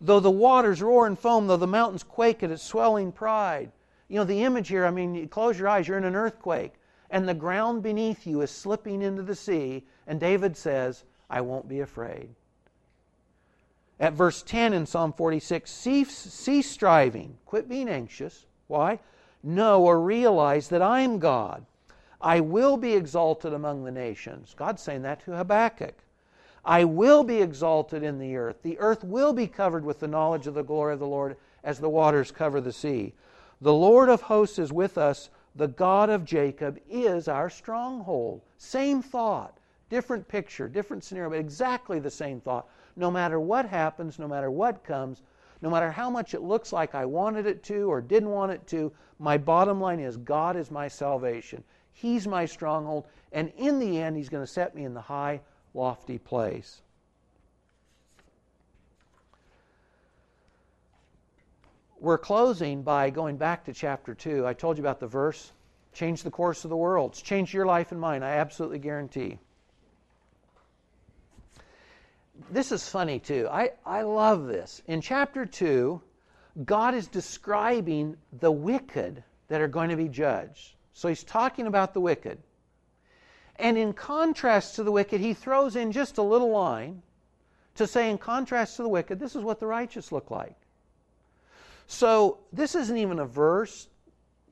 [0.00, 3.70] though the waters roar and foam, though the mountains quake at its swelling pride.
[4.08, 6.74] You know, the image here, I mean, you close your eyes, you're in an earthquake,
[7.10, 11.68] and the ground beneath you is slipping into the sea, and David says, I won't
[11.68, 12.30] be afraid.
[14.00, 18.46] At verse 10 in Psalm 46, cease, cease striving, quit being anxious.
[18.66, 19.00] Why?
[19.42, 21.64] Know or realize that I'm God.
[22.20, 24.54] I will be exalted among the nations.
[24.56, 25.94] God's saying that to Habakkuk.
[26.64, 28.62] I will be exalted in the earth.
[28.62, 31.78] The earth will be covered with the knowledge of the glory of the Lord as
[31.78, 33.14] the waters cover the sea.
[33.60, 35.30] The Lord of hosts is with us.
[35.54, 38.42] The God of Jacob is our stronghold.
[38.58, 39.56] Same thought,
[39.88, 44.50] different picture, different scenario, but exactly the same thought no matter what happens, no matter
[44.50, 45.22] what comes,
[45.62, 48.66] no matter how much it looks like I wanted it to or didn't want it
[48.68, 51.62] to, my bottom line is God is my salvation.
[52.00, 55.40] He's my stronghold, and in the end, He's going to set me in the high,
[55.74, 56.80] lofty place.
[62.00, 64.46] We're closing by going back to chapter 2.
[64.46, 65.52] I told you about the verse
[65.92, 67.10] change the course of the world.
[67.12, 69.38] It's changed your life and mine, I absolutely guarantee
[72.50, 73.48] this is funny too.
[73.50, 74.82] I, I love this.
[74.86, 76.00] In chapter 2,
[76.64, 80.74] God is describing the wicked that are going to be judged.
[80.98, 82.38] So he's talking about the wicked.
[83.54, 87.02] And in contrast to the wicked, he throws in just a little line
[87.76, 90.56] to say, in contrast to the wicked, this is what the righteous look like.
[91.86, 93.86] So this isn't even a verse.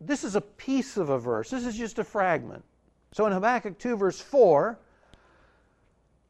[0.00, 1.50] This is a piece of a verse.
[1.50, 2.62] This is just a fragment.
[3.10, 4.78] So in Habakkuk 2, verse 4,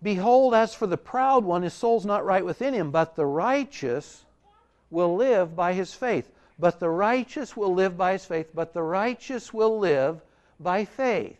[0.02, 4.24] Behold, as for the proud one, his soul's not right within him, but the righteous
[4.90, 6.30] will live by his faith.
[6.58, 10.22] But the righteous will live by his faith, but the righteous will live
[10.58, 11.38] by faith.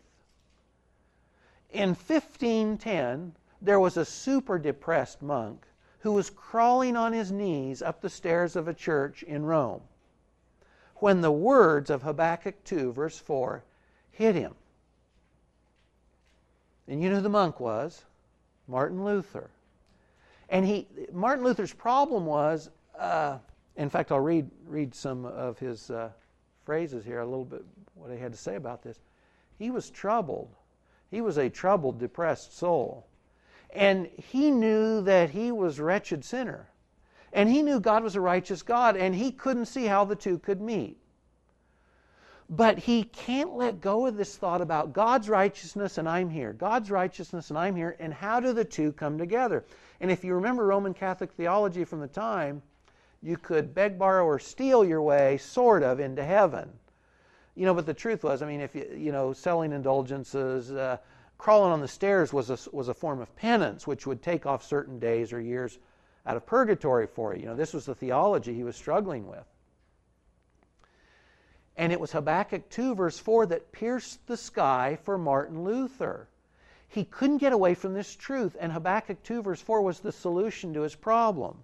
[1.71, 5.67] In 1510, there was a super depressed monk
[6.01, 9.83] who was crawling on his knees up the stairs of a church in Rome
[10.97, 13.63] when the words of Habakkuk 2, verse 4,
[14.13, 14.55] hit him.
[16.89, 18.05] And you know who the monk was?
[18.69, 19.51] Martin Luther.
[20.49, 23.39] And he, Martin Luther's problem was, uh,
[23.77, 26.11] in fact, I'll read, read some of his uh,
[26.65, 28.99] phrases here, a little bit what he had to say about this.
[29.59, 30.55] He was troubled.
[31.11, 33.07] He was a troubled, depressed soul.
[33.71, 36.69] And he knew that he was a wretched sinner.
[37.33, 40.39] And he knew God was a righteous God, and he couldn't see how the two
[40.39, 40.99] could meet.
[42.49, 46.53] But he can't let go of this thought about God's righteousness and I'm here.
[46.53, 47.97] God's righteousness and I'm here.
[47.99, 49.65] And how do the two come together?
[50.01, 52.63] And if you remember Roman Catholic theology from the time,
[53.23, 56.71] you could beg, borrow, or steal your way, sort of, into heaven.
[57.55, 60.99] You know, but the truth was, I mean, if you, you know, selling indulgences, uh,
[61.39, 64.65] crawling on the stairs was a, was a form of penance, which would take off
[64.65, 65.79] certain days or years
[66.27, 67.43] out of purgatory for you.
[67.43, 69.45] You know, this was the theology he was struggling with.
[71.77, 76.29] And it was Habakkuk 2, verse 4, that pierced the sky for Martin Luther.
[76.89, 80.73] He couldn't get away from this truth, and Habakkuk 2, verse 4 was the solution
[80.75, 81.63] to his problem.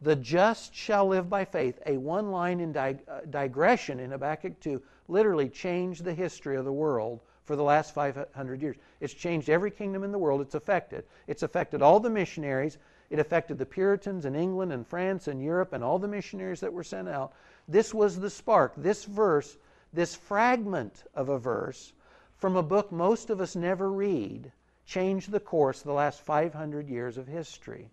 [0.00, 1.80] The just shall live by faith.
[1.86, 6.64] A one line in dig- uh, digression in Habakkuk 2 literally changed the history of
[6.64, 8.76] the world for the last 500 years.
[9.00, 11.04] It's changed every kingdom in the world it's affected.
[11.26, 12.78] It's affected all the missionaries.
[13.10, 16.72] It affected the Puritans in England and France and Europe and all the missionaries that
[16.72, 17.32] were sent out.
[17.66, 18.74] This was the spark.
[18.76, 19.56] This verse,
[19.92, 21.92] this fragment of a verse
[22.36, 24.52] from a book most of us never read,
[24.86, 27.90] changed the course of the last 500 years of history.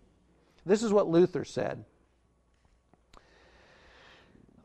[0.64, 1.84] This is what Luther said.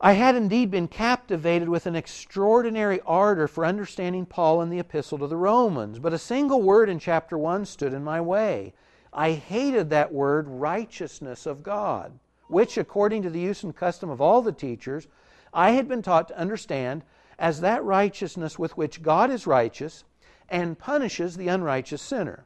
[0.04, 5.18] I had indeed been captivated with an extraordinary ardor for understanding Paul in the Epistle
[5.18, 8.74] to the Romans, but a single word in chapter 1 stood in my way.
[9.12, 14.20] I hated that word, righteousness of God, which, according to the use and custom of
[14.20, 15.06] all the teachers,
[15.54, 17.04] I had been taught to understand
[17.38, 20.02] as that righteousness with which God is righteous
[20.48, 22.44] and punishes the unrighteous sinner.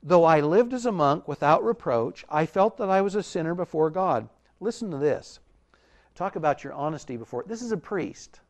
[0.00, 3.56] Though I lived as a monk without reproach, I felt that I was a sinner
[3.56, 4.28] before God.
[4.60, 5.40] Listen to this.
[6.14, 7.44] Talk about your honesty before.
[7.46, 8.40] This is a priest.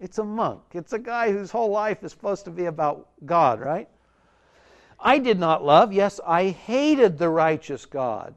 [0.00, 0.62] It's a monk.
[0.72, 3.88] It's a guy whose whole life is supposed to be about God, right?
[5.00, 8.34] I did not love, yes, I hated the righteous God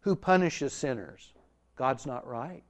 [0.00, 1.32] who punishes sinners.
[1.76, 2.62] God's not right.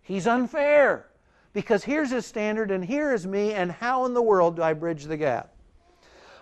[0.00, 1.06] He's unfair
[1.52, 4.72] because here's his standard and here is me, and how in the world do I
[4.72, 5.54] bridge the gap?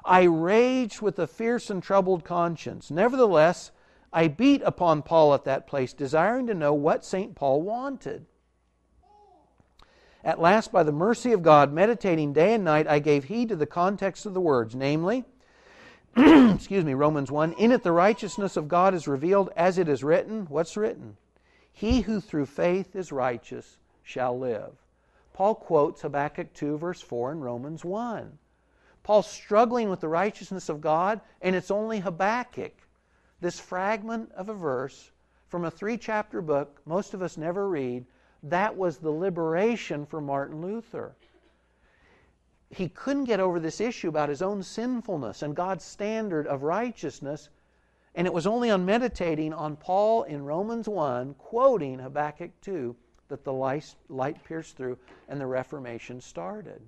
[0.04, 2.90] I raged with a fierce and troubled conscience.
[2.90, 3.70] Nevertheless,
[4.12, 7.34] I beat upon Paul at that place, desiring to know what St.
[7.34, 8.26] Paul wanted.
[10.24, 13.56] At last, by the mercy of God, meditating day and night, I gave heed to
[13.56, 15.24] the context of the words, namely,
[16.16, 20.04] excuse me, Romans 1 In it the righteousness of God is revealed, as it is
[20.04, 20.46] written.
[20.46, 21.16] What's written?
[21.72, 24.72] He who through faith is righteous shall live.
[25.32, 28.38] Paul quotes Habakkuk 2, verse 4, and Romans 1.
[29.02, 32.72] Paul's struggling with the righteousness of God, and it's only Habakkuk,
[33.40, 35.10] this fragment of a verse
[35.48, 38.04] from a three chapter book most of us never read,
[38.42, 41.14] that was the liberation for Martin Luther.
[42.70, 47.48] He couldn't get over this issue about his own sinfulness and God's standard of righteousness.
[48.14, 52.94] And it was only on meditating on Paul in Romans 1, quoting Habakkuk 2,
[53.28, 54.98] that the light, light pierced through
[55.28, 56.80] and the Reformation started.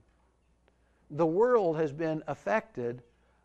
[1.10, 3.02] The world has been affected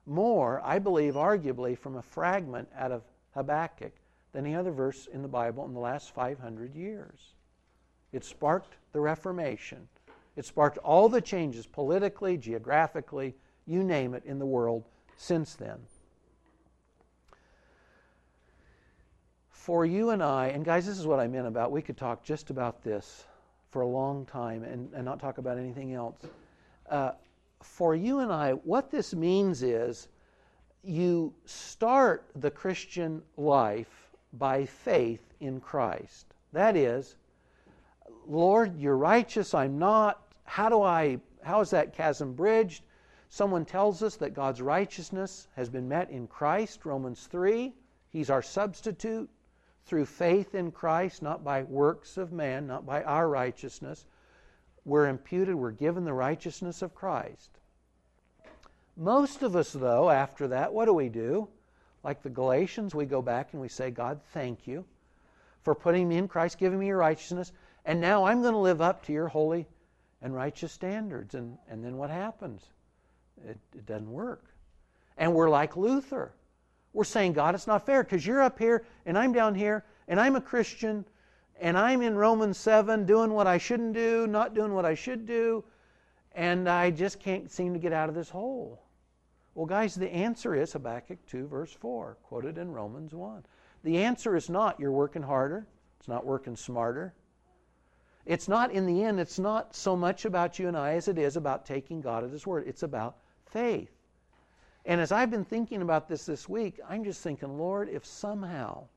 [0.08, 3.93] more, I believe, arguably, from a fragment out of Habakkuk
[4.32, 7.34] than any other verse in the Bible in the last 500 years.
[8.12, 9.88] It sparked the Reformation.
[10.36, 14.86] It sparked all the changes politically, geographically, you name it, in the world
[15.17, 15.78] since then.
[19.50, 22.24] For you and I, and guys, this is what I meant about, we could talk
[22.24, 23.26] just about this
[23.70, 26.15] for a long time and, and not talk about anything else.
[26.89, 27.12] Uh,
[27.62, 30.08] for you and I, what this means is
[30.84, 36.27] you start the Christian life by faith in Christ.
[36.54, 37.15] That is,
[38.27, 40.21] Lord, you're righteous, I'm not.
[40.44, 42.84] How do I how is that chasm bridged?
[43.29, 47.73] Someone tells us that God's righteousness has been met in Christ, Romans 3.
[48.10, 49.29] He's our substitute
[49.86, 54.06] through faith in Christ, not by works of man, not by our righteousness.
[54.88, 57.52] We're imputed, we're given the righteousness of Christ.
[58.96, 61.50] Most of us, though, after that, what do we do?
[62.06, 64.85] Like the Galatians, we go back and we say, God, thank you
[65.62, 67.52] for putting me in Christ, giving me your righteousness.
[67.83, 69.67] And now I'm going to live up to your holy
[70.21, 71.35] and righteous standards.
[71.35, 72.63] And, and then what happens?
[73.46, 74.46] It, it doesn't work.
[75.17, 76.31] And we're like Luther.
[76.94, 80.17] We're saying, God, it's not fair because you're up here and I'm down here and
[80.17, 81.04] I'm a Christian
[81.60, 85.26] and I'm in Romans 7 doing what I shouldn't do, not doing what I should
[85.26, 85.64] do,
[86.34, 88.84] and I just can't seem to get out of this hole.
[89.56, 93.44] Well, guys, the answer is Habakkuk 2, verse 4, quoted in Romans 1.
[93.84, 95.66] The answer is not you're working harder,
[96.00, 97.14] it's not working smarter.
[98.28, 101.18] It's not, in the end, it's not so much about you and I as it
[101.18, 102.66] is about taking God at His word.
[102.68, 103.90] It's about faith.
[104.86, 108.88] And as I've been thinking about this this week, I'm just thinking, Lord, if somehow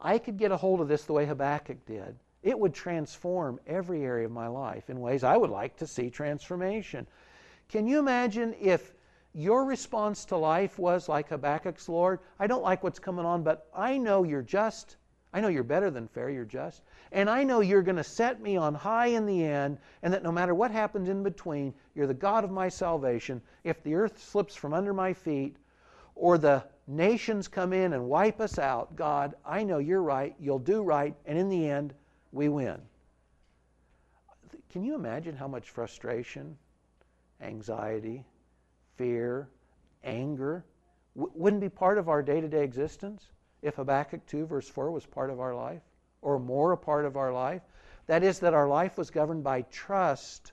[0.00, 4.04] I could get a hold of this the way Habakkuk did, it would transform every
[4.04, 7.06] area of my life in ways I would like to see transformation.
[7.68, 8.94] Can you imagine if
[9.32, 13.68] your response to life was like Habakkuk's, Lord, I don't like what's coming on, but
[13.74, 14.96] I know you're just.
[15.32, 16.82] I know you're better than fair, you're just.
[17.12, 20.22] And I know you're going to set me on high in the end, and that
[20.22, 23.42] no matter what happens in between, you're the God of my salvation.
[23.64, 25.56] If the earth slips from under my feet,
[26.14, 30.58] or the nations come in and wipe us out, God, I know you're right, you'll
[30.58, 31.94] do right, and in the end,
[32.32, 32.80] we win.
[34.70, 36.56] Can you imagine how much frustration,
[37.40, 38.24] anxiety,
[38.96, 39.48] fear,
[40.04, 40.64] anger
[41.16, 43.26] w- wouldn't be part of our day to day existence
[43.62, 45.82] if Habakkuk 2, verse 4, was part of our life,
[46.22, 47.62] or more a part of our life?
[48.06, 50.52] That is, that our life was governed by trust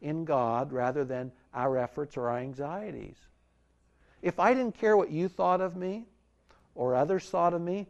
[0.00, 3.16] in God rather than our efforts or our anxieties.
[4.22, 6.06] If I didn't care what you thought of me
[6.74, 7.88] or others thought of me,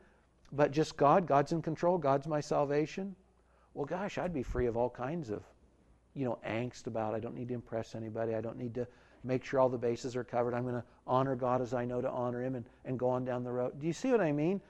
[0.50, 3.14] but just God, God's in control, God's my salvation,
[3.74, 5.42] well, gosh, I'd be free of all kinds of,
[6.14, 8.34] you know, angst about I don't need to impress anybody.
[8.34, 8.86] I don't need to
[9.24, 10.52] make sure all the bases are covered.
[10.52, 13.24] I'm going to honor God as I know to honor Him and, and go on
[13.24, 13.80] down the road.
[13.80, 14.60] Do you see what I mean?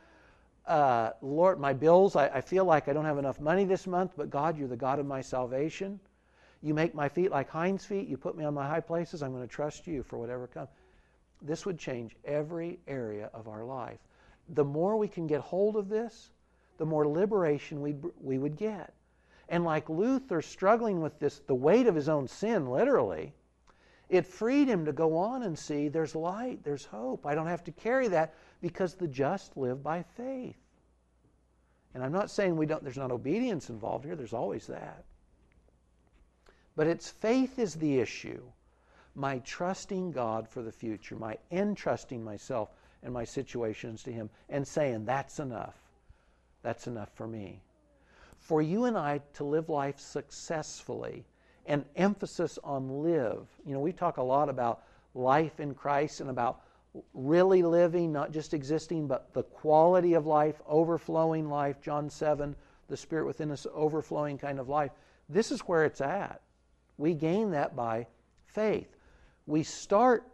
[0.67, 4.13] Uh, Lord, my bills, I, I feel like I don't have enough money this month,
[4.17, 5.99] but God, you're the God of my salvation.
[6.61, 8.07] You make my feet like hinds feet.
[8.07, 9.23] You put me on my high places.
[9.23, 10.69] I'm going to trust you for whatever comes.
[11.43, 13.99] This would change every area of our life.
[14.51, 16.31] The more we can get hold of this,
[16.79, 18.95] the more liberation we we would get.
[19.49, 23.35] And like Luther struggling with this, the weight of his own sin, literally,
[24.09, 27.27] it freed him to go on and see there's light, there's hope.
[27.27, 30.57] I don't have to carry that because the just live by faith.
[31.95, 35.05] And I'm not saying we don't, there's not obedience involved here, there's always that.
[36.77, 38.43] But it's faith is the issue.
[39.15, 42.71] My trusting God for the future, my entrusting myself
[43.03, 45.77] and my situations to Him, and saying, that's enough.
[46.63, 47.61] That's enough for me.
[48.39, 51.25] For you and I to live life successfully,
[51.67, 53.47] an emphasis on live.
[53.67, 54.83] You know, we talk a lot about
[55.15, 56.63] life in Christ and about
[57.15, 61.81] really living, not just existing, but the quality of life, overflowing life.
[61.81, 62.55] John 7,
[62.89, 64.91] the Spirit within us, overflowing kind of life.
[65.29, 66.41] This is where it's at.
[66.99, 68.07] We gain that by
[68.47, 68.89] faith.
[69.47, 70.29] We start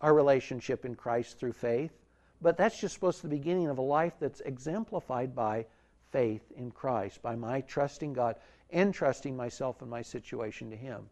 [0.00, 1.92] our relationship in Christ through faith,
[2.42, 5.66] but that's just supposed to be the beginning of a life that's exemplified by
[6.10, 8.36] faith in Christ, by my trusting God,
[8.72, 11.08] entrusting myself and my situation to Him.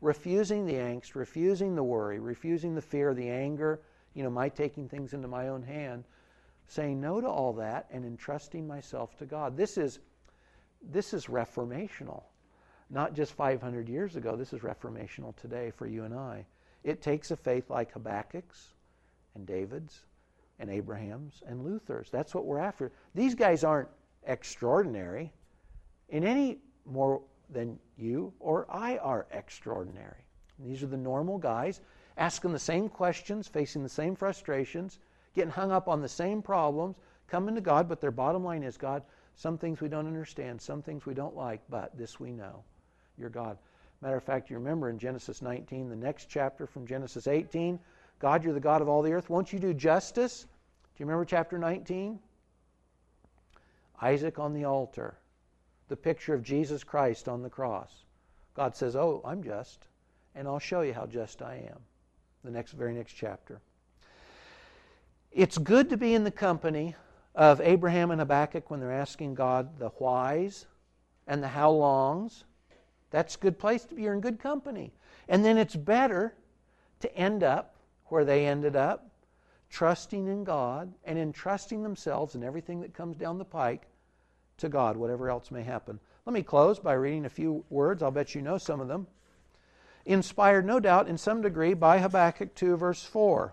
[0.00, 3.80] Refusing the angst, refusing the worry, refusing the fear, the anger,
[4.14, 6.04] you know, my taking things into my own hand,
[6.68, 9.56] saying no to all that and entrusting myself to God.
[9.56, 9.98] This is
[10.80, 12.22] this is reformational.
[12.88, 16.46] Not just 500 years ago, this is reformational today for you and I.
[16.84, 18.74] It takes a faith like Habakkuk's
[19.34, 20.00] and David's
[20.58, 22.10] and Abraham's and Luther's.
[22.10, 22.92] That's what we're after.
[23.14, 23.88] These guys aren't
[24.26, 25.32] extraordinary
[26.08, 30.24] in any more than you or I are extraordinary.
[30.58, 31.80] These are the normal guys
[32.16, 34.98] asking the same questions, facing the same frustrations,
[35.34, 36.96] getting hung up on the same problems,
[37.28, 39.02] coming to God, but their bottom line is God,
[39.36, 42.64] some things we don't understand, some things we don't like, but this we know.
[43.16, 43.58] You're God.
[44.00, 47.78] Matter of fact, you remember in Genesis 19, the next chapter from Genesis 18,
[48.20, 49.28] God, you're the God of all the earth.
[49.28, 50.42] Won't you do justice?
[50.42, 50.48] Do
[51.02, 52.18] you remember chapter 19?
[54.00, 55.18] Isaac on the altar,
[55.88, 58.04] the picture of Jesus Christ on the cross.
[58.54, 59.88] God says, Oh, I'm just,
[60.34, 61.78] and I'll show you how just I am.
[62.44, 63.60] The next, very next chapter.
[65.32, 66.94] It's good to be in the company
[67.34, 70.66] of Abraham and Habakkuk when they're asking God the whys
[71.26, 72.44] and the how longs.
[73.10, 74.02] That's a good place to be.
[74.02, 74.92] You're in good company.
[75.28, 76.34] And then it's better
[77.00, 79.10] to end up where they ended up,
[79.70, 83.86] trusting in God and entrusting themselves and everything that comes down the pike
[84.58, 86.00] to God, whatever else may happen.
[86.26, 88.02] Let me close by reading a few words.
[88.02, 89.06] I'll bet you know some of them.
[90.04, 93.52] Inspired, no doubt, in some degree by Habakkuk 2, verse 4.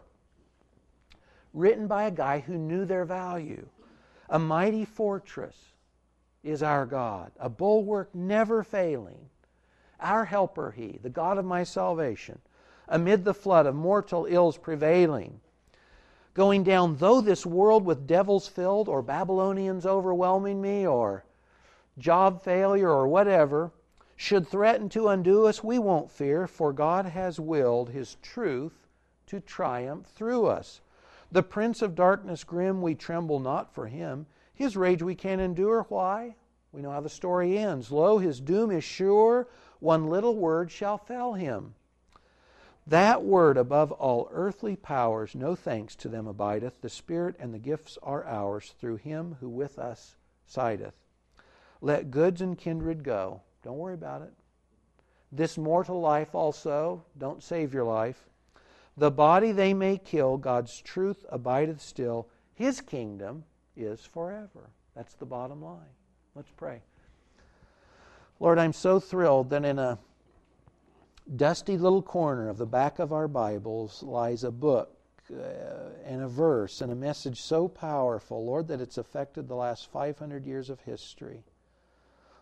[1.54, 3.68] Written by a guy who knew their value.
[4.30, 5.56] A mighty fortress
[6.44, 9.30] is our God, a bulwark never failing.
[10.06, 12.40] Our helper, He, the God of my salvation.
[12.88, 15.42] amid the flood of mortal ills prevailing.
[16.36, 21.26] Going down, though this world with devils filled, or Babylonians overwhelming me, or
[21.98, 23.72] job failure, or whatever,
[24.16, 28.88] should threaten to undo us, we won't fear, for God has willed His truth
[29.28, 30.82] to triumph through us.
[31.32, 34.28] The prince of darkness grim, we tremble not for him.
[34.54, 35.86] His rage we can endure.
[35.90, 36.36] Why?
[36.72, 37.92] We know how the story ends.
[37.92, 39.48] Lo, his doom is sure.
[39.80, 41.76] One little word shall fell him.
[42.88, 46.82] That word above all earthly powers, no thanks to them abideth.
[46.82, 50.16] The Spirit and the gifts are ours through him who with us
[50.46, 50.94] sideth.
[51.82, 53.42] Let goods and kindred go.
[53.64, 54.34] Don't worry about it.
[55.32, 58.30] This mortal life also, don't save your life.
[58.96, 62.30] The body they may kill, God's truth abideth still.
[62.54, 63.44] His kingdom
[63.76, 64.70] is forever.
[64.96, 65.94] That's the bottom line.
[66.36, 66.82] Let's pray.
[68.38, 69.98] Lord, I'm so thrilled that in a
[71.34, 74.92] dusty little corner of the back of our Bibles lies a book
[75.32, 75.38] uh,
[76.04, 80.46] and a verse and a message so powerful, Lord, that it's affected the last 500
[80.46, 81.46] years of history.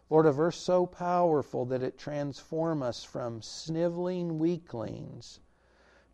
[0.09, 5.41] Lord, a verse so powerful that it transforms us from sniveling weaklings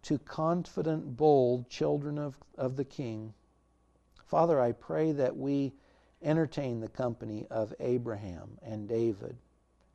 [0.03, 3.33] to confident, bold children of, of the King.
[4.25, 5.73] Father, I pray that we
[6.21, 9.37] entertain the company of Abraham and David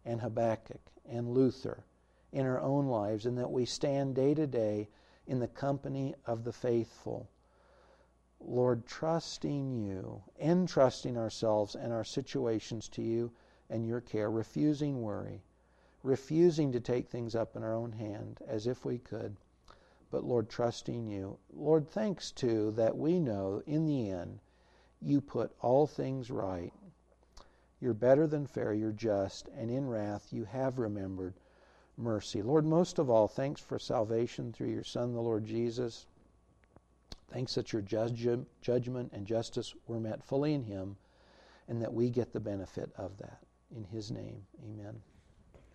[0.05, 1.85] and Habakkuk and Luther
[2.33, 4.89] in our own lives, and that we stand day to day
[5.27, 7.29] in the company of the faithful.
[8.41, 13.33] Lord, trusting you, entrusting ourselves and our situations to you
[13.71, 15.43] and your care, refusing worry,
[16.03, 19.37] refusing to take things up in our own hand as if we could,
[20.11, 21.39] but Lord, trusting you.
[21.53, 24.41] Lord, thanks too that we know in the end
[25.01, 26.73] you put all things right.
[27.85, 31.35] You're better than fair, you're just, and in wrath you have remembered
[31.99, 32.41] mercy.
[32.41, 36.07] Lord, most of all, thanks for salvation through your Son, the Lord Jesus.
[37.31, 40.97] Thanks that your judgment and justice were met fully in him,
[41.69, 43.41] and that we get the benefit of that.
[43.77, 45.03] In his name, amen.